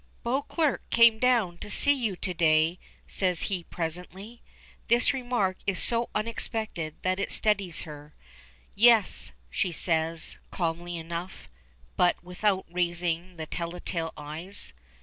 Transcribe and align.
"Beauclerk 0.23 0.89
came 0.89 1.19
down 1.19 1.59
to 1.59 1.69
see 1.69 1.91
you 1.93 2.15
to 2.15 2.33
day," 2.33 2.79
says 3.07 3.41
he 3.53 3.63
presently. 3.65 4.41
This 4.87 5.13
remark 5.13 5.57
is 5.67 5.77
so 5.77 6.09
unexpected 6.15 6.95
that 7.03 7.19
it 7.19 7.29
steadies 7.31 7.83
her. 7.83 8.15
"Yes," 8.73 9.31
she 9.51 9.71
says, 9.71 10.39
calmly 10.49 10.97
enough, 10.97 11.47
but 11.97 12.23
without 12.23 12.65
raising 12.71 13.37
the 13.37 13.45
tell 13.45 13.79
tale 13.79 14.11
eyes. 14.17 14.73